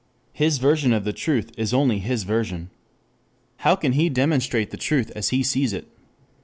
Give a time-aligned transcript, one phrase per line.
[0.33, 2.71] His version of the truth is only his version.
[3.57, 5.87] How can he demonstrate the truth as he sees it?